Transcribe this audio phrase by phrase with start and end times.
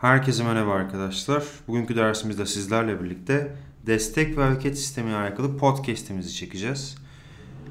[0.00, 1.44] Herkese merhaba arkadaşlar.
[1.68, 3.56] Bugünkü dersimizde sizlerle birlikte
[3.86, 6.96] destek ve hareket sistemiyle alakalı podcast'imizi çekeceğiz.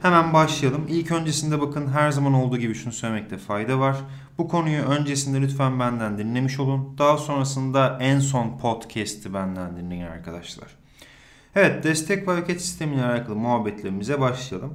[0.02, 0.86] Hemen başlayalım.
[0.90, 3.98] İlk öncesinde bakın her zaman olduğu gibi şunu söylemekte fayda var.
[4.38, 6.96] Bu konuyu öncesinde lütfen benden dinlemiş olun.
[6.98, 10.68] Daha sonrasında en son podcast'i benden dinleyin arkadaşlar.
[11.55, 14.73] Evet destek ve hareket sistemiyle alakalı muhabbetlerimize başlayalım.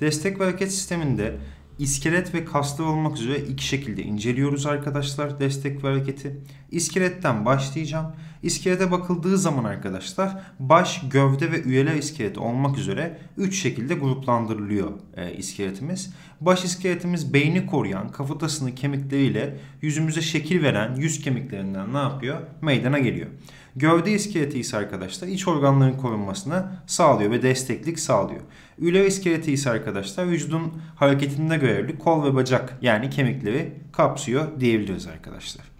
[0.00, 1.36] Destek ve hareket sisteminde
[1.78, 6.36] İskelet ve kaslar olmak üzere iki şekilde inceliyoruz arkadaşlar destek ve hareketi.
[6.70, 8.06] İskeletten başlayacağım.
[8.42, 15.32] İskelete bakıldığı zaman arkadaşlar baş, gövde ve üyeler iskeleti olmak üzere 3 şekilde gruplandırılıyor e,
[15.32, 16.14] iskeletimiz.
[16.40, 22.40] Baş iskeletimiz beyni koruyan kafatasını kemikleriyle yüzümüze şekil veren yüz kemiklerinden ne yapıyor?
[22.62, 23.28] Meydana geliyor.
[23.76, 28.40] Gövde iskeleti ise arkadaşlar iç organların korunmasını sağlıyor ve desteklik sağlıyor.
[28.78, 35.71] Üler iskeleti ise arkadaşlar vücudun hareketinde görevli kol ve bacak yani kemikleri kapsıyor diyebiliriz arkadaşlar.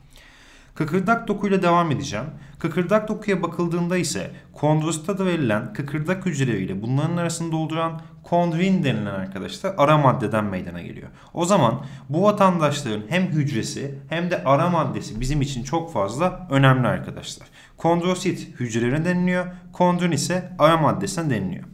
[0.74, 2.26] Kıkırdak dokuyla devam edeceğim.
[2.58, 9.98] Kıkırdak dokuya bakıldığında ise kondrositada verilen kıkırdak hücreleriyle bunların arasında dolduran kondrin denilen arkadaşlar ara
[9.98, 11.08] maddeden meydana geliyor.
[11.34, 16.88] O zaman bu vatandaşların hem hücresi hem de ara maddesi bizim için çok fazla önemli
[16.88, 17.48] arkadaşlar.
[17.76, 19.46] Kondrosit hücrelerine deniliyor.
[19.72, 21.64] Kondrin ise ara maddesine deniliyor.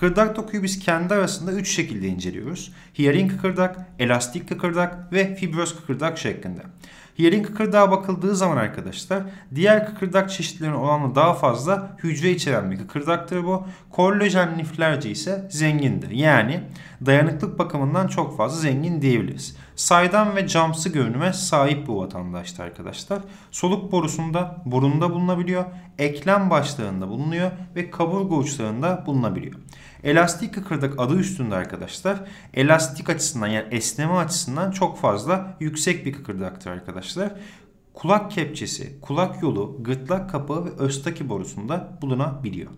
[0.00, 2.72] Kıkırdak dokuyu biz kendi arasında 3 şekilde inceliyoruz.
[2.98, 6.62] Hyarin kıkırdak, elastik kıkırdak ve fibroz kıkırdak şeklinde.
[7.18, 9.22] Hyarin kıkırdağa bakıldığı zaman arkadaşlar
[9.54, 13.66] diğer kıkırdak çeşitlerine oranla daha fazla hücre içeren bir kıkırdaktır bu.
[13.90, 16.10] Kollajen liflerce ise zengindir.
[16.10, 16.60] Yani
[17.06, 19.56] dayanıklık bakımından çok fazla zengin diyebiliriz.
[19.76, 23.18] Saydam ve camsı görünüme sahip bu vatandaşta arkadaşlar.
[23.50, 25.64] Soluk borusunda burunda bulunabiliyor.
[25.98, 29.54] Eklem başlarında bulunuyor ve kaburga uçlarında bulunabiliyor.
[30.06, 32.20] Elastik kıkırdak adı üstünde arkadaşlar.
[32.54, 37.32] Elastik açısından yani esneme açısından çok fazla yüksek bir kıkırdaktır arkadaşlar.
[37.94, 42.70] Kulak kepçesi, kulak yolu, gırtlak kapağı ve östaki borusunda bulunabiliyor.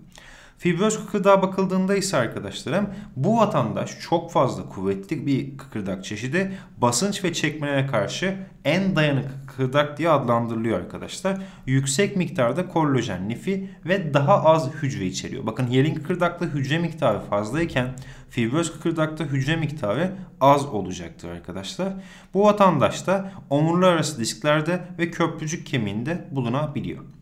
[0.58, 7.32] Fibroz kıkırdağa bakıldığında ise arkadaşlarım bu vatandaş çok fazla kuvvetli bir kıkırdak çeşidi basınç ve
[7.32, 11.38] çekmelere karşı en dayanıklı kıkırdak diye adlandırılıyor arkadaşlar.
[11.66, 15.46] Yüksek miktarda kollajen lifi ve daha az hücre içeriyor.
[15.46, 17.88] Bakın hyarin kıkırdakta hücre miktarı fazlayken
[18.30, 21.92] fibroz kıkırdakta hücre miktarı az olacaktır arkadaşlar.
[22.34, 27.17] Bu vatandaşta omurlar arası disklerde ve köprücük kemiğinde bulunabiliyor.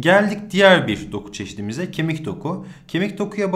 [0.00, 2.66] Geldik diğer bir doku çeşidimize kemik doku.
[2.88, 3.52] Kemik dokuya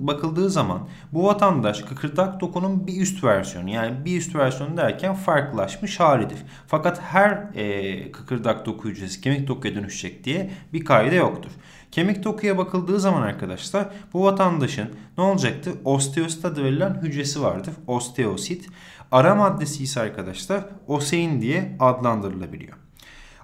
[0.00, 6.00] bakıldığı zaman bu vatandaş kıkırdak dokunun bir üst versiyonu yani bir üst versiyonu derken farklılaşmış
[6.00, 6.38] halidir.
[6.66, 11.50] Fakat her e, kıkırdak doku hücresi kemik dokuya dönüşecek diye bir kaide yoktur.
[11.90, 15.74] Kemik dokuya bakıldığı zaman arkadaşlar bu vatandaşın ne olacaktır?
[15.84, 17.74] Osteosit adı verilen hücresi vardır.
[17.86, 18.68] Osteosit.
[19.12, 22.89] Ara maddesi ise arkadaşlar osein diye adlandırılabiliyor.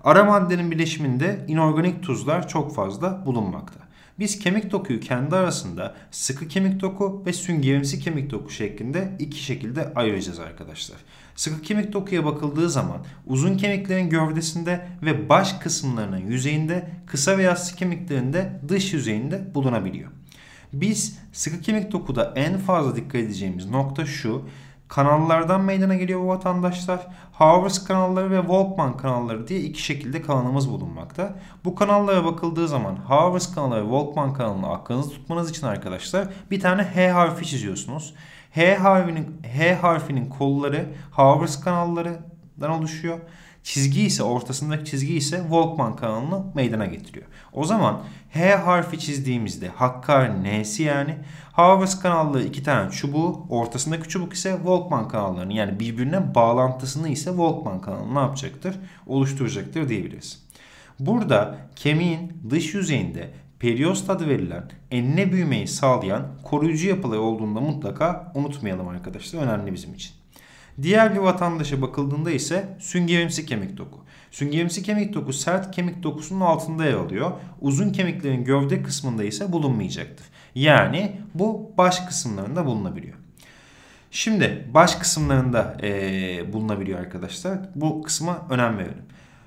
[0.06, 3.80] Ara maddenin bileşiminde inorganik tuzlar çok fazla bulunmakta.
[4.18, 9.94] Biz kemik dokuyu kendi arasında sıkı kemik doku ve süngerimsi kemik doku şeklinde iki şekilde
[9.94, 10.98] ayıracağız arkadaşlar.
[11.36, 17.76] Sıkı kemik dokuya bakıldığı zaman uzun kemiklerin gövdesinde ve baş kısımlarının yüzeyinde kısa ve yassı
[17.76, 20.10] kemiklerin de dış yüzeyinde bulunabiliyor.
[20.72, 24.42] Biz sıkı kemik dokuda en fazla dikkat edeceğimiz nokta şu.
[24.88, 27.06] Kanallardan meydana geliyor bu vatandaşlar.
[27.32, 31.34] Havers kanalları ve Volkmann kanalları diye iki şekilde kanalımız bulunmakta.
[31.64, 36.82] Bu kanallara bakıldığı zaman Havers kanalı ve Volkmann kanalını aklınızda tutmanız için arkadaşlar bir tane
[36.82, 38.14] H harfi çiziyorsunuz.
[38.50, 43.18] H harfinin H harfinin kolları Havers kanallarından oluşuyor.
[43.66, 47.26] Çizgi ise ortasındaki çizgi ise Volkmann kanalını meydana getiriyor.
[47.52, 51.16] O zaman H harfi çizdiğimizde Hakkari N'si yani
[51.52, 57.80] Havers kanalları iki tane çubuğu ortasındaki çubuk ise Volkmann kanallarını yani birbirine bağlantısını ise Volkmann
[57.80, 58.76] kanalı ne yapacaktır?
[59.06, 60.46] Oluşturacaktır diyebiliriz.
[61.00, 68.88] Burada kemiğin dış yüzeyinde periost adı verilen enine büyümeyi sağlayan koruyucu yapıları olduğunda mutlaka unutmayalım
[68.88, 69.42] arkadaşlar.
[69.42, 70.25] Önemli bizim için.
[70.82, 74.00] Diğer bir vatandaşa bakıldığında ise süngerimsi kemik doku.
[74.30, 77.32] Süngerimsi kemik doku sert kemik dokusunun altında yer alıyor.
[77.60, 80.26] Uzun kemiklerin gövde kısmında ise bulunmayacaktır.
[80.54, 83.14] Yani bu baş kısımlarında bulunabiliyor.
[84.10, 87.58] Şimdi baş kısımlarında e, bulunabiliyor arkadaşlar.
[87.74, 89.04] Bu kısma önem verelim.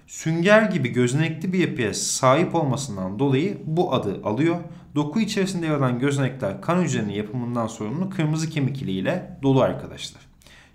[0.07, 4.55] Sünger gibi gözenekli bir yapıya sahip olmasından dolayı bu adı alıyor.
[4.95, 10.28] Doku içerisinde yer alan gözenekler kan hücrelerinin yapımından sorumlu kırmızı kemik ile dolu arkadaşlar.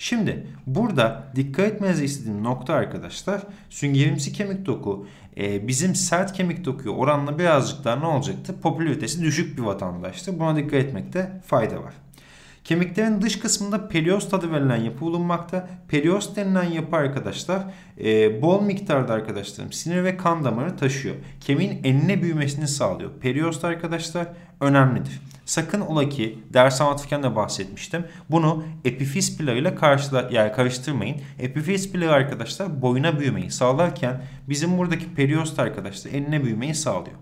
[0.05, 3.41] Şimdi burada dikkat etmenizi istediğim nokta arkadaşlar
[3.71, 5.07] süngerimsi kemik doku
[5.37, 8.55] e, bizim sert kemik dokuya oranla birazcık daha ne olacaktı?
[8.63, 10.41] Popülaritesi düşük bir vatandaştı.
[10.41, 11.95] Buna dikkat etmekte fayda var.
[12.65, 15.69] Kemiklerin dış kısmında periost adı verilen yapı bulunmakta.
[15.89, 17.63] Periost denilen yapı arkadaşlar
[18.05, 21.15] e, bol miktarda arkadaşlarım sinir ve kan damarı taşıyor.
[21.41, 23.11] Kemiğin enine büyümesini sağlıyor.
[23.21, 24.27] Periost arkadaşlar
[24.61, 25.21] önemlidir.
[25.45, 28.05] Sakın ola ki ders anlatırken de bahsetmiştim.
[28.31, 31.17] Bunu epifiz ile karşıla, yani karıştırmayın.
[31.39, 37.17] Epifiz plağı arkadaşlar boyuna büyümeyi sağlarken bizim buradaki periost arkadaşlar enine büyümeyi sağlıyor.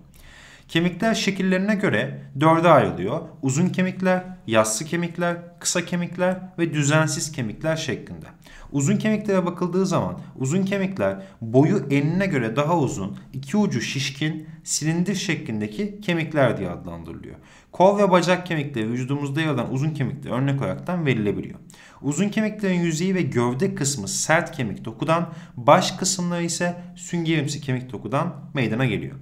[0.69, 3.21] Kemikler şekillerine göre dörde ayrılıyor.
[3.43, 8.27] Uzun kemikler, yassı kemikler, kısa kemikler ve düzensiz kemikler şeklinde.
[8.73, 15.15] Uzun kemiklere bakıldığı zaman uzun kemikler boyu enine göre daha uzun, iki ucu şişkin, silindir
[15.15, 17.37] şeklindeki kemikler diye adlandırılıyor.
[17.73, 21.59] Kol ve bacak kemikleri vücudumuzda yer alan uzun kemikler örnek olaraktan verilebiliyor.
[22.03, 28.35] Uzun kemiklerin yüzeyi ve gövde kısmı sert kemik dokudan, baş kısımları ise süngerimsi kemik dokudan
[28.55, 29.17] meydana geliyor.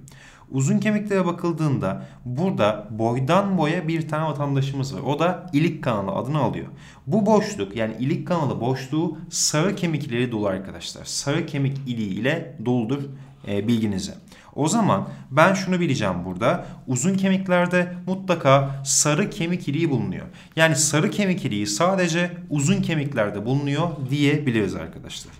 [0.51, 5.01] Uzun kemiklere bakıldığında burada boydan boya bir tane vatandaşımız var.
[5.01, 6.67] O da ilik kanalı adını alıyor.
[7.07, 11.05] Bu boşluk yani ilik kanalı boşluğu sarı kemikleri dolu arkadaşlar.
[11.05, 13.03] Sarı kemik iliği ile doludur
[13.47, 14.13] e, bilginize.
[14.55, 16.65] O zaman ben şunu bileceğim burada.
[16.87, 20.25] Uzun kemiklerde mutlaka sarı kemik iliği bulunuyor.
[20.55, 25.33] Yani sarı kemik iliği sadece uzun kemiklerde bulunuyor diyebiliriz arkadaşlar.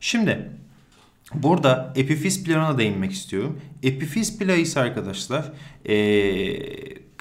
[0.00, 0.50] Şimdi
[1.34, 3.60] Burada epifiz plana değinmek istiyorum.
[3.82, 5.52] Epifiz plağı ise arkadaşlar
[5.84, 5.94] ee,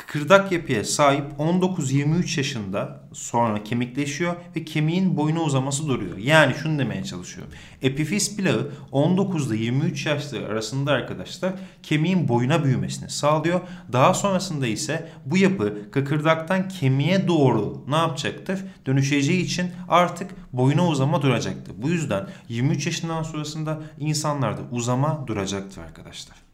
[0.09, 6.17] kıkırdak yapıya sahip 19-23 yaşında sonra kemikleşiyor ve kemiğin boyuna uzaması duruyor.
[6.17, 7.53] Yani şunu demeye çalışıyorum.
[7.81, 11.53] Epifiz plağı 19 ile 23 yaşları arasında arkadaşlar
[11.83, 13.61] kemiğin boyuna büyümesini sağlıyor.
[13.93, 18.65] Daha sonrasında ise bu yapı kıkırdaktan kemiğe doğru ne yapacaktır?
[18.85, 21.73] Dönüşeceği için artık boyuna uzama duracaktır.
[21.77, 26.48] Bu yüzden 23 yaşından sonrasında insanlarda uzama duracaktır arkadaşlar.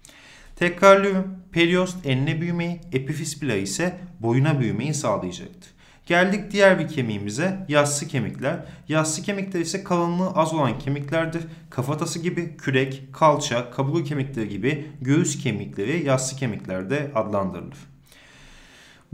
[0.56, 1.36] Tekrarlıyorum.
[1.52, 5.76] Periost enine büyümeyi, epifiz plağı ise boyuna büyümeyi sağlayacaktır.
[6.06, 8.66] Geldik diğer bir kemiğimize yassı kemikler.
[8.88, 11.44] Yassı kemikler ise kalınlığı az olan kemiklerdir.
[11.70, 17.78] Kafatası gibi kürek, kalça, kaburga kemikleri gibi göğüs kemikleri yassı kemiklerde adlandırılır.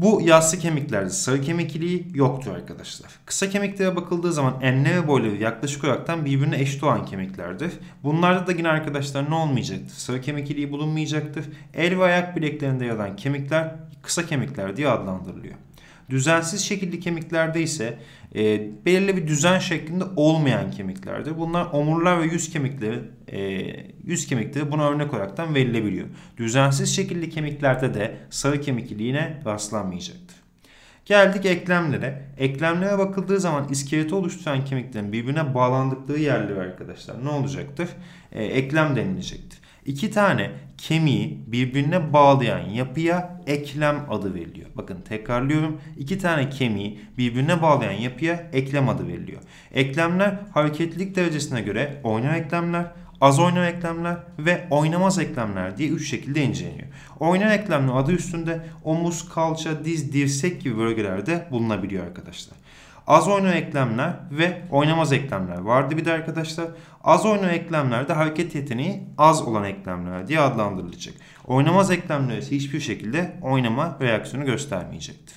[0.02, 3.12] Bu yassı kemiklerde sarı kemik iliği yoktur arkadaşlar.
[3.26, 7.72] Kısa kemiklere bakıldığı zaman enle ve boyları yaklaşık olaraktan birbirine eşit olan kemiklerdir.
[8.04, 9.96] Bunlarda da yine arkadaşlar ne olmayacaktır?
[9.96, 11.46] Sarı kemik iliği bulunmayacaktır.
[11.74, 15.56] El ve ayak bileklerinde yer alan kemikler kısa kemikler diye adlandırılıyor.
[16.10, 17.98] Düzensiz şekilli kemiklerde ise
[18.36, 21.38] e, belirli bir düzen şeklinde olmayan kemiklerdir.
[21.38, 23.40] Bunlar omurlar ve yüz kemikleri, e,
[24.04, 26.08] yüz kemikleri buna örnek olaraktan verilebiliyor.
[26.38, 30.42] Düzensiz şekilli kemiklerde de sarı kemik iliğine rastlanmayacaktır.
[31.06, 32.22] Geldik eklemlere.
[32.38, 37.90] Eklemlere bakıldığı zaman iskeleti oluşturan kemiklerin birbirine bağlandıkları yerler arkadaşlar ne olacaktır?
[38.32, 39.61] E, eklem denilecektir.
[39.86, 44.70] İki tane kemiği birbirine bağlayan yapıya eklem adı veriliyor.
[44.76, 45.82] Bakın tekrarlıyorum.
[45.98, 49.42] İki tane kemiği birbirine bağlayan yapıya eklem adı veriliyor.
[49.74, 52.86] Eklemler hareketlilik derecesine göre oynayan eklemler,
[53.22, 56.88] az oynayan eklemler ve oynamaz eklemler diye üç şekilde inceleniyor.
[57.20, 62.61] Oynayan eklemler adı üstünde omuz, kalça, diz, dirsek gibi bölgelerde bulunabiliyor arkadaşlar.
[63.08, 66.68] Az oynayan eklemler ve oynamaz eklemler vardı bir de arkadaşlar.
[67.04, 71.16] Az oynayan eklemlerde hareket yeteneği az olan eklemler diye adlandırılacak.
[71.48, 75.36] Oynamaz eklemler ise hiçbir şekilde oynama reaksiyonu göstermeyecektir.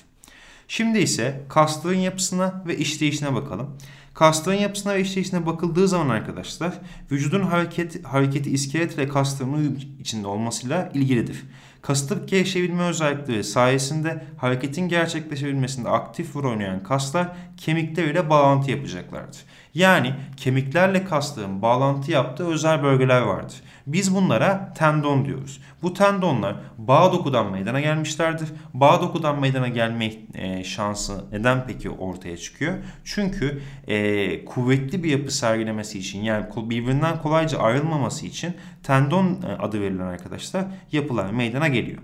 [0.67, 3.77] Şimdi ise kasların yapısına ve işleyişine bakalım.
[4.13, 6.73] Kasların yapısına ve işleyişine bakıldığı zaman arkadaşlar
[7.11, 11.43] vücudun hareket, hareketi iskelet ve kasların uyum içinde olmasıyla ilgilidir.
[11.85, 17.27] Kasıtlı gevşeyebilme özellikleri sayesinde hareketin gerçekleşebilmesinde aktif rol oynayan kaslar
[17.57, 19.37] kemikler ile bağlantı yapacaklardır.
[19.73, 23.55] Yani kemiklerle kasların bağlantı yaptığı özel bölgeler vardır.
[23.87, 25.61] Biz bunlara tendon diyoruz.
[25.81, 28.49] Bu tendonlar bağ dokudan meydana gelmişlerdir.
[28.73, 32.73] Bağ dokudan meydana gelme e, şansı neden peki ortaya çıkıyor?
[33.03, 39.81] Çünkü e, kuvvetli bir yapı sergilemesi için yani birbirinden kolayca ayrılmaması için tendon e, adı
[39.81, 42.01] verilen arkadaşlar yapılar meydana geliyor.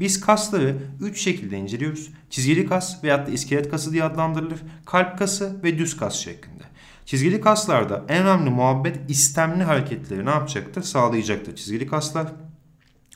[0.00, 2.10] Biz kasları 3 şekilde inceliyoruz.
[2.30, 4.60] Çizgili kas veyahut da iskelet kası diye adlandırılır.
[4.86, 6.64] Kalp kası ve düz kas şeklinde.
[7.06, 10.82] Çizgili kaslarda en önemli muhabbet istemli hareketleri ne yapacaktır?
[10.82, 12.26] Sağlayacaktır çizgili kaslar.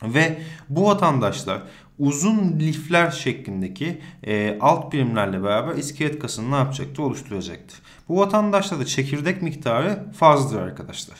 [0.02, 1.62] Ve bu vatandaşlar
[1.98, 7.02] uzun lifler şeklindeki e, alt birimlerle beraber iskelet kasını ne yapacaktır?
[7.02, 7.78] Oluşturacaktır.
[8.08, 11.18] Bu vatandaşlarda çekirdek miktarı fazladır arkadaşlar.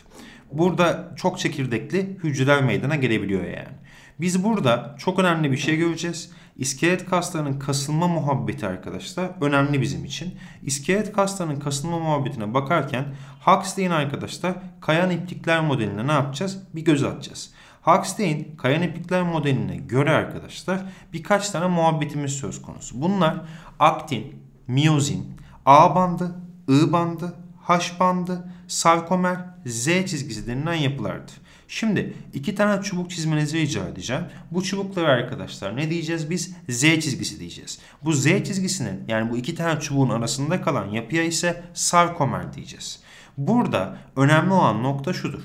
[0.53, 3.79] Burada çok çekirdekli hücreler meydana gelebiliyor yani.
[4.21, 6.31] Biz burada çok önemli bir şey göreceğiz.
[6.57, 10.35] İskelet kaslarının kasılma muhabbeti arkadaşlar önemli bizim için.
[10.63, 13.05] İskelet kaslarının kasılma muhabbetine bakarken
[13.41, 16.63] Huxley'in arkadaşlar kayan iplikler modeline ne yapacağız?
[16.75, 17.51] Bir göz atacağız.
[17.83, 20.81] Huxley'in kayan iplikler modeline göre arkadaşlar
[21.13, 23.03] birkaç tane muhabbetimiz söz konusu.
[23.03, 23.41] Bunlar
[23.79, 26.35] aktin, miyozin, A bandı,
[26.69, 31.35] I bandı, H bandı, sarkomer, Z çizgisi denilen yapılardır.
[31.69, 34.23] Şimdi iki tane çubuk çizmenizi rica edeceğim.
[34.51, 36.55] Bu çubuklara arkadaşlar ne diyeceğiz biz?
[36.69, 37.79] Z çizgisi diyeceğiz.
[38.05, 43.01] Bu Z çizgisinin yani bu iki tane çubuğun arasında kalan yapıya ise sarkomer diyeceğiz.
[43.39, 45.43] Burada önemli olan nokta şudur.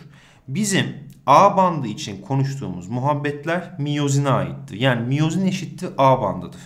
[0.48, 0.86] Bizim
[1.28, 4.80] A bandı için konuştuğumuz muhabbetler miyozine aittir.
[4.80, 6.62] Yani miyozin eşittir A bandıdır.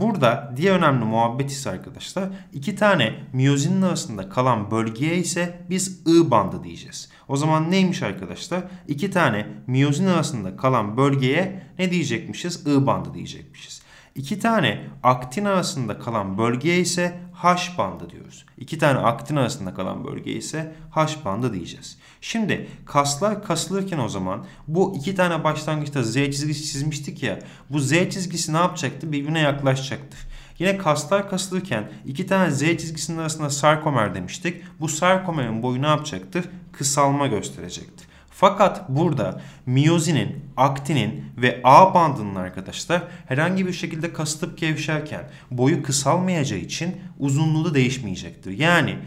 [0.00, 6.30] Burada diğer önemli muhabbet ise arkadaşlar iki tane miyozinin arasında kalan bölgeye ise biz I
[6.30, 7.08] bandı diyeceğiz.
[7.28, 8.62] O zaman neymiş arkadaşlar?
[8.88, 12.66] İki tane miyozin arasında kalan bölgeye ne diyecekmişiz?
[12.66, 13.82] I bandı diyecekmişiz.
[14.14, 18.46] İki tane aktin arasında kalan bölgeye ise H bandı diyoruz.
[18.58, 21.98] İki tane aktin arasında kalan bölge ise H bandı diyeceğiz.
[22.20, 27.38] Şimdi kaslar kasılırken o zaman bu iki tane başlangıçta Z çizgisi çizmiştik ya.
[27.70, 29.12] Bu Z çizgisi ne yapacaktı?
[29.12, 30.20] Birbirine yaklaşacaktır.
[30.58, 34.62] Yine kaslar kasılırken iki tane Z çizgisinin arasında sarkomer demiştik.
[34.80, 36.44] Bu sarkomerin boyu ne yapacaktır?
[36.72, 38.06] Kısalma gösterecektir.
[38.38, 46.58] Fakat burada miyozinin, aktinin ve A bandının arkadaşlar herhangi bir şekilde kasılıp gevşerken boyu kısalmayacağı
[46.58, 48.58] için uzunluğu da değişmeyecektir.
[48.58, 48.98] Yani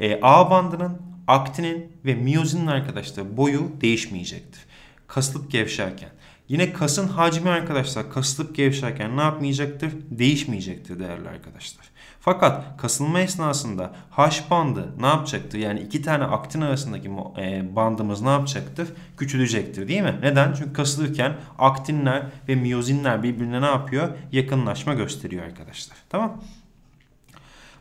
[0.00, 4.60] e, A bandının, aktinin ve miyozinin arkadaşlar boyu değişmeyecektir.
[5.06, 6.10] Kasılıp gevşerken.
[6.48, 9.92] Yine kasın hacmi arkadaşlar kasılıp gevşerken ne yapmayacaktır?
[10.10, 11.86] Değişmeyecektir değerli arkadaşlar.
[12.20, 15.58] Fakat kasılma esnasında H bandı ne yapacaktır?
[15.58, 18.88] Yani iki tane aktin arasındaki e, bandımız ne yapacaktır?
[19.16, 20.14] Küçülecektir değil mi?
[20.22, 20.52] Neden?
[20.52, 24.08] Çünkü kasılırken aktinler ve miyozinler birbirine ne yapıyor?
[24.32, 25.96] Yakınlaşma gösteriyor arkadaşlar.
[26.10, 26.42] Tamam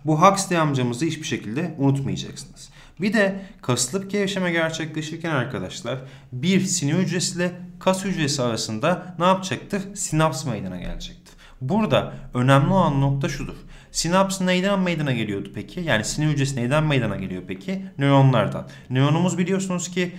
[0.06, 2.70] Bu Huxley amcamızı hiçbir şekilde unutmayacaksınız.
[3.02, 6.00] Bir de kasılıp gevşeme gerçekleşirken arkadaşlar
[6.32, 9.96] bir sinir hücresiyle kas hücresi arasında ne yapacaktır?
[9.96, 11.36] Sinaps meydana gelecektir.
[11.62, 13.56] Burada önemli olan nokta şudur.
[13.92, 15.80] Sinaps neyden meydana geliyordu peki?
[15.80, 17.86] Yani sinir hücresi neyden meydana geliyor peki?
[17.98, 18.68] Nöronlardan.
[18.90, 20.16] Nöronumuz biliyorsunuz ki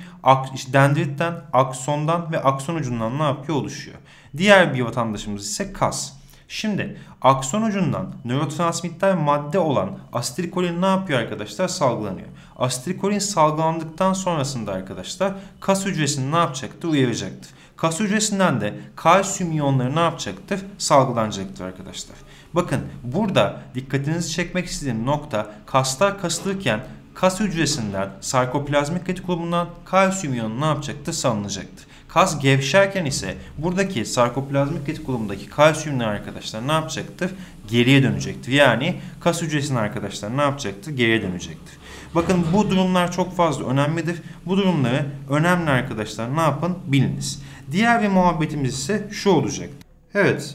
[0.54, 3.58] işte dendritten, aksondan ve akson ucundan ne yapıyor?
[3.58, 3.96] Oluşuyor.
[4.36, 6.17] Diğer bir vatandaşımız ise kas.
[6.48, 11.68] Şimdi akson ucundan nörotransmitter madde olan asetilkolin ne yapıyor arkadaşlar?
[11.68, 12.28] Salgılanıyor.
[12.56, 16.88] Asetilkolin salgılandıktan sonrasında arkadaşlar kas hücresini ne yapacaktır?
[16.88, 17.50] Uyaracaktır.
[17.76, 20.60] Kas hücresinden de kalsiyum iyonları ne yapacaktır?
[20.78, 22.16] Salgılanacaktır arkadaşlar.
[22.54, 26.80] Bakın burada dikkatinizi çekmek istediğim nokta kaslar kasılırken
[27.14, 31.12] kas hücresinden sarkoplazmik retikulumdan kalsiyum iyonu ne yapacaktır?
[31.12, 31.86] Salınacaktır.
[32.08, 37.30] Kas gevşerken ise buradaki sarkoplazmik retikulumdaki kalsiyumlar arkadaşlar ne yapacaktır?
[37.68, 38.52] Geriye dönecektir.
[38.52, 40.96] Yani kas hücresinin arkadaşlar ne yapacaktır?
[40.96, 41.78] Geriye dönecektir.
[42.14, 44.22] Bakın bu durumlar çok fazla önemlidir.
[44.46, 46.78] Bu durumları önemli arkadaşlar ne yapın?
[46.86, 47.42] Biliniz.
[47.72, 49.70] Diğer bir muhabbetimiz ise şu olacak.
[50.14, 50.54] Evet.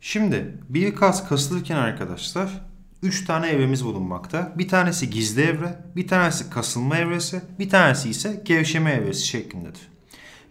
[0.00, 2.48] Şimdi bir kas kasılırken arkadaşlar
[3.02, 4.52] 3 tane evremiz bulunmakta.
[4.58, 9.91] Bir tanesi gizli evre, bir tanesi kasılma evresi, bir tanesi ise gevşeme evresi şeklindedir.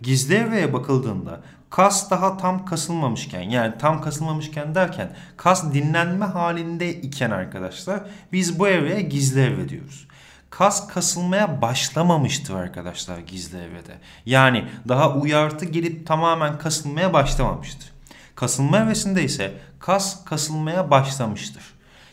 [0.01, 7.31] Gizli evreye bakıldığında kas daha tam kasılmamışken yani tam kasılmamışken derken kas dinlenme halinde iken
[7.31, 10.07] arkadaşlar biz bu evreye gizli evre diyoruz
[10.51, 13.97] kas kasılmaya başlamamıştır arkadaşlar gizli evrede.
[14.25, 17.91] Yani daha uyartı gelip tamamen kasılmaya başlamamıştır.
[18.35, 21.63] Kasılma evresinde ise kas kasılmaya başlamıştır.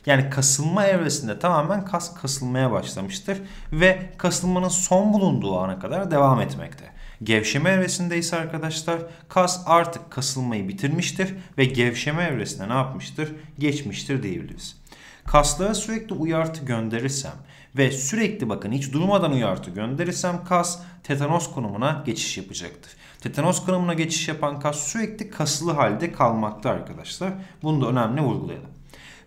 [0.08, 3.38] Yani kasılma evresinde tamamen kas kasılmaya başlamıştır
[3.72, 6.84] ve kasılmanın son bulunduğu ana kadar devam etmekte.
[7.22, 8.98] Gevşeme evresinde ise arkadaşlar
[9.28, 13.34] kas artık kasılmayı bitirmiştir ve gevşeme evresine ne yapmıştır?
[13.58, 14.76] Geçmiştir diyebiliriz.
[15.24, 17.34] Kaslara sürekli uyartı gönderirsem
[17.76, 22.92] ve sürekli bakın hiç durmadan uyartı gönderirsem kas tetanos konumuna geçiş yapacaktır.
[23.20, 27.32] Tetanos konumuna geçiş yapan kas sürekli kasılı halde kalmakta arkadaşlar.
[27.62, 28.77] Bunu da önemli vurgulayalım.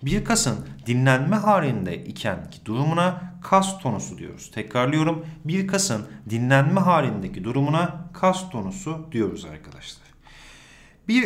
[0.03, 4.51] Bir kasın dinlenme halinde ikenki durumuna kas tonusu diyoruz.
[4.51, 5.25] Tekrarlıyorum.
[5.45, 10.00] Bir kasın dinlenme halindeki durumuna kas tonusu diyoruz arkadaşlar.
[11.07, 11.23] Bir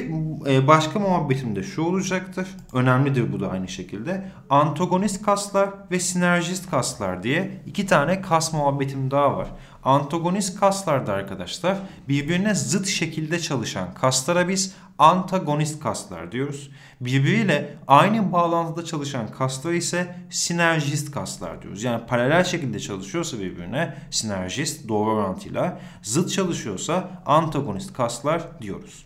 [0.47, 2.47] e, başka muhabbetim de şu olacaktır.
[2.73, 4.31] Önemlidir bu da aynı şekilde.
[4.49, 9.47] Antagonist kaslar ve sinerjist kaslar diye iki tane kas muhabbetim daha var.
[9.83, 11.77] Antagonist kaslarda arkadaşlar
[12.09, 16.71] birbirine zıt şekilde çalışan kaslara biz antagonist kaslar diyoruz.
[17.01, 21.83] Birbiriyle aynı bağlantıda çalışan kaslar ise sinerjist kaslar diyoruz.
[21.83, 29.05] Yani paralel şekilde çalışıyorsa birbirine sinerjist doğru orantıyla, zıt çalışıyorsa antagonist kaslar diyoruz.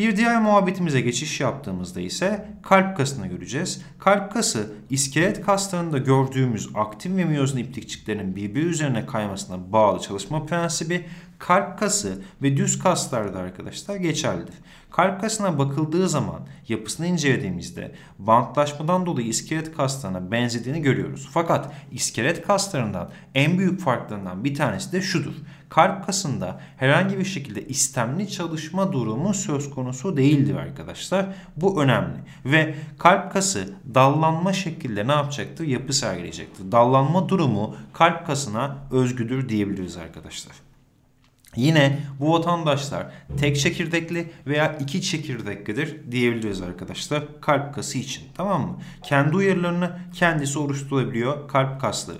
[0.00, 3.82] Bir diğer muhabbetimize geçiş yaptığımızda ise kalp kasını göreceğiz.
[3.98, 11.06] Kalp kası iskelet kaslarında gördüğümüz aktin ve miyozin iplikçiklerin birbiri üzerine kaymasına bağlı çalışma prensibi
[11.40, 14.54] kalp kası ve düz kaslarda arkadaşlar geçerlidir.
[14.90, 21.28] Kalp kasına bakıldığı zaman yapısını incelediğimizde bantlaşmadan dolayı iskelet kaslarına benzediğini görüyoruz.
[21.32, 25.34] Fakat iskelet kaslarından en büyük farklarından bir tanesi de şudur.
[25.68, 31.26] Kalp kasında herhangi bir şekilde istemli çalışma durumu söz konusu değildir arkadaşlar.
[31.56, 32.16] Bu önemli.
[32.44, 35.66] Ve kalp kası dallanma şekilde ne yapacaktır?
[35.66, 36.72] Yapı sergileyecektir.
[36.72, 40.69] Dallanma durumu kalp kasına özgüdür diyebiliriz arkadaşlar.
[41.56, 43.06] Yine bu vatandaşlar
[43.40, 48.78] tek çekirdekli veya iki çekirdeklidir diyebiliriz arkadaşlar kalp kası için tamam mı?
[49.02, 52.18] Kendi uyarılarını kendisi oluşturabiliyor kalp kasları.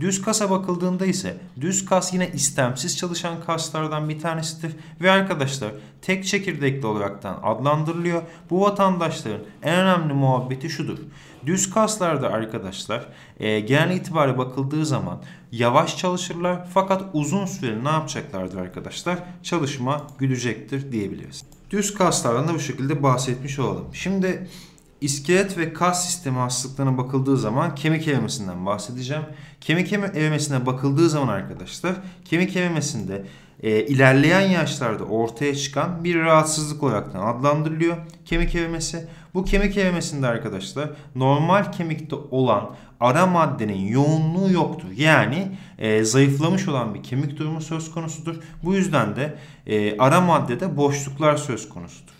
[0.00, 5.70] Düz kasa bakıldığında ise düz kas yine istemsiz çalışan kaslardan bir tanesidir ve arkadaşlar
[6.02, 8.22] tek çekirdekli olaraktan adlandırılıyor.
[8.50, 10.98] Bu vatandaşların en önemli muhabbeti şudur.
[11.46, 13.06] Düz kaslarda arkadaşlar
[13.40, 19.18] e, genel itibariyle bakıldığı zaman yavaş çalışırlar fakat uzun süreli ne yapacaklardır arkadaşlar?
[19.42, 21.44] Çalışma güdecektir diyebiliriz.
[21.70, 23.86] Düz kaslardan da bu şekilde bahsetmiş olalım.
[23.92, 24.48] Şimdi
[25.00, 29.24] iskelet ve kas sistemi hastalıklarına bakıldığı zaman kemik erimesinden bahsedeceğim.
[29.60, 33.24] Kemik erimesine bakıldığı zaman arkadaşlar kemik erimesinde
[33.62, 39.08] e, ilerleyen yaşlarda ortaya çıkan bir rahatsızlık olarak adlandırılıyor kemik erimesi.
[39.34, 44.88] Bu kemik erimesinde arkadaşlar normal kemikte olan ara maddenin yoğunluğu yoktur.
[44.96, 48.36] Yani e, zayıflamış olan bir kemik durumu söz konusudur.
[48.62, 52.18] Bu yüzden de e, ara maddede boşluklar söz konusudur.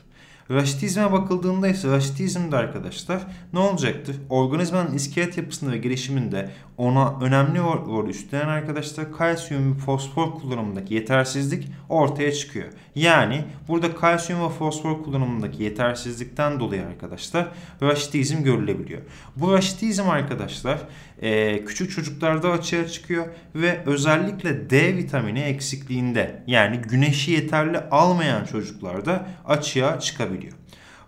[0.51, 3.23] Raşitizme bakıldığında ise raşitizmde arkadaşlar
[3.53, 4.17] ne olacaktır?
[4.31, 11.69] Organizmanın iskelet yapısında ve gelişiminde ona önemli rol üstlenen arkadaşlar kalsiyum ve fosfor kullanımındaki yetersizlik
[11.89, 12.69] ortaya çıkıyor.
[12.95, 17.49] Yani burada kalsiyum ve fosfor kullanımındaki yetersizlikten dolayı arkadaşlar
[17.83, 19.03] raşitizm görülebiliyor.
[19.37, 20.79] Bu raşitizm arkadaşlar
[21.23, 29.27] e, küçük çocuklarda açığa çıkıyor ve özellikle D vitamini eksikliğinde yani güneşi yeterli almayan çocuklarda
[29.47, 30.58] açığa çıkabiliyor.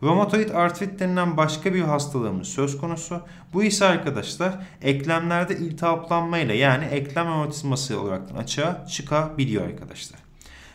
[0.03, 3.21] Romatoid artrit denilen başka bir hastalığımız söz konusu.
[3.53, 10.21] Bu ise arkadaşlar eklemlerde iltihaplanmayla yani eklem romatizması olarak açığa çıkabiliyor arkadaşlar.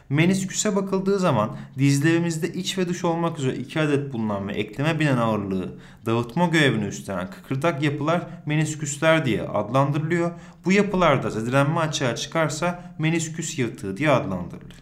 [0.09, 5.17] Menisküse bakıldığı zaman dizlerimizde iç ve dış olmak üzere iki adet bulunan ve ekleme binen
[5.17, 10.31] ağırlığı dağıtma görevini üstlenen kıkırdak yapılar menisküsler diye adlandırılıyor.
[10.65, 14.74] Bu yapılarda zedelenme açığa çıkarsa menisküs yırtığı diye adlandırılır.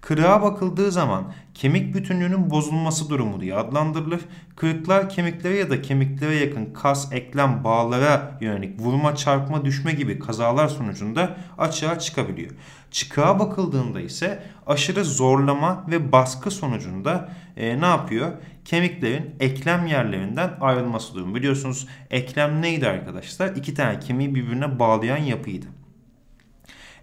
[0.00, 4.20] Kırığa bakıldığı zaman kemik bütünlüğünün bozulması durumu diye adlandırılır.
[4.56, 10.68] Kırıklar kemiklere ya da kemiklere yakın kas, eklem, bağlara yönelik vurma, çarpma, düşme gibi kazalar
[10.68, 12.50] sonucunda açığa çıkabiliyor.
[12.90, 18.32] Çıkığa bakıldığında ise aşırı zorlama ve baskı sonucunda e, ne yapıyor?
[18.64, 21.34] Kemiklerin eklem yerlerinden ayrılması durumu.
[21.34, 23.56] Biliyorsunuz eklem neydi arkadaşlar?
[23.56, 25.66] İki tane kemiği birbirine bağlayan yapıydı.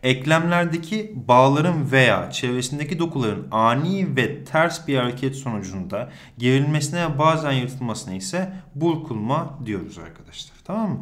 [0.06, 8.14] Eklemlerdeki bağların veya çevresindeki dokuların ani ve ters bir hareket sonucunda gerilmesine ve bazen yırtılmasına
[8.14, 10.58] ise burkulma diyoruz arkadaşlar.
[10.64, 11.00] Tamam mı?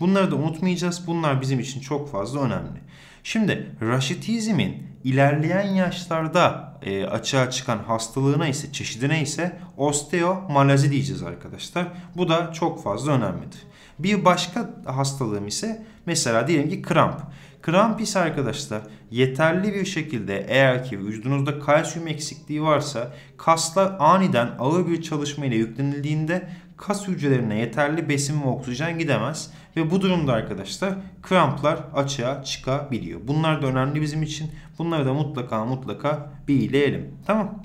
[0.00, 1.06] Bunları da unutmayacağız.
[1.06, 2.80] Bunlar bizim için çok fazla önemli.
[3.24, 11.86] Şimdi raşitizmin ilerleyen yaşlarda e, açığa çıkan hastalığına ise çeşidine ise osteomalazi diyeceğiz arkadaşlar.
[12.16, 13.62] Bu da çok fazla önemlidir.
[13.98, 17.20] Bir başka hastalığım ise mesela diyelim ki kramp.
[17.66, 24.86] Kramp ise arkadaşlar yeterli bir şekilde eğer ki vücudunuzda kalsiyum eksikliği varsa kaslar aniden ağır
[24.86, 31.78] bir çalışma yüklenildiğinde kas hücrelerine yeterli besin ve oksijen gidemez ve bu durumda arkadaşlar kramplar
[31.94, 33.20] açığa çıkabiliyor.
[33.24, 34.50] Bunlar da önemli bizim için.
[34.78, 37.14] Bunları da mutlaka mutlaka bilgileyelim.
[37.26, 37.62] Tamam.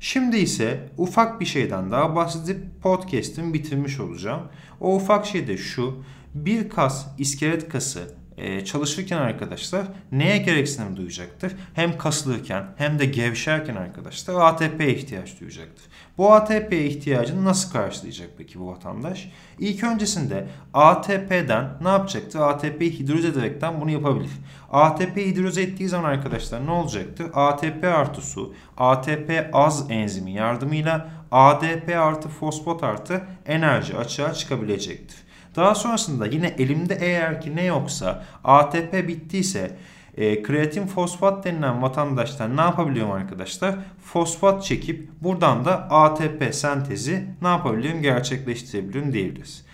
[0.00, 4.42] Şimdi ise ufak bir şeyden daha bahsedip podcast'imi bitirmiş olacağım.
[4.80, 6.02] O ufak şey de şu.
[6.34, 11.52] Bir kas, iskelet kası e, çalışırken arkadaşlar neye gereksinim duyacaktır?
[11.74, 15.84] Hem kasılırken hem de gevşerken arkadaşlar ATP ihtiyaç duyacaktır.
[16.18, 19.30] Bu ATP ihtiyacını nasıl karşılayacak peki bu vatandaş?
[19.58, 22.38] İlk öncesinde ATP'den ne yapacaktır?
[22.40, 24.30] ATP hidroz ederekten bunu yapabilir.
[24.72, 27.30] ATP hidroz ettiği zaman arkadaşlar ne olacaktır?
[27.34, 35.27] ATP artı su, ATP az enzimi yardımıyla ADP artı fosfat artı enerji açığa çıkabilecektir.
[35.56, 39.76] Daha sonrasında yine elimde eğer ki ne yoksa ATP bittiyse
[40.16, 43.74] e, kreatin fosfat denilen vatandaşlar ne yapabiliyorum arkadaşlar?
[44.02, 48.02] Fosfat çekip buradan da ATP sentezi ne yapabiliyorum?
[48.02, 49.64] Gerçekleştirebiliyorum diyebiliriz.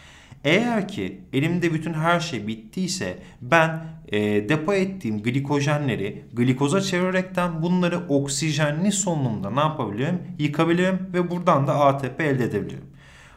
[0.44, 7.98] Eğer ki elimde bütün her şey bittiyse ben e, depo ettiğim glikojenleri glikoza çevirerekten bunları
[8.08, 10.18] oksijenli solunumda ne yapabiliyorum?
[10.38, 12.88] Yıkabiliyorum ve buradan da ATP elde edebiliyorum.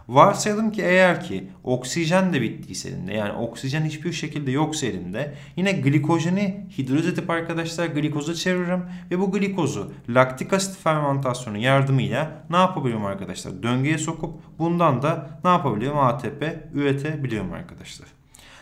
[0.07, 5.71] Varsayalım ki eğer ki oksijen de bittiyse elinde yani oksijen hiçbir şekilde yoksa elinde yine
[5.71, 13.05] glikojeni hidroz edip arkadaşlar glikoza çeviririm ve bu glikozu laktik asit fermentasyonu yardımıyla ne yapabilirim
[13.05, 13.63] arkadaşlar?
[13.63, 15.99] Döngüye sokup bundan da ne yapabiliyorum?
[15.99, 16.43] ATP
[16.73, 18.16] üretebiliyorum arkadaşlar.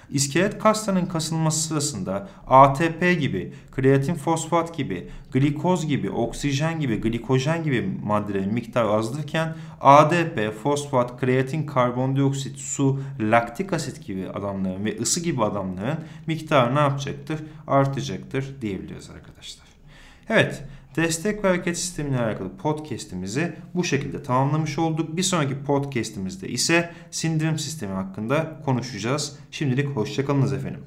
[0.10, 7.90] İskelet kaslarının kasılması sırasında ATP gibi, kreatin fosfat gibi, glikoz gibi, oksijen gibi, glikojen gibi
[8.04, 15.44] maddelerin miktarı azalırken ADP, fosfat, kreatin, karbondioksit, su, laktik asit gibi adamların ve ısı gibi
[15.44, 17.40] adamların miktarı ne yapacaktır?
[17.68, 19.66] Artacaktır diyebiliriz arkadaşlar.
[20.30, 20.64] Evet,
[20.96, 25.18] destek ve hareket sistemiyle alakalı podcast'imizi bu şekilde tamamlamış olduk.
[25.18, 29.40] Bir sonraki podcast'imizde ise sindirim sistemi hakkında konuşacağız.
[29.52, 30.86] Şimdilik hoşçakalınız efendim.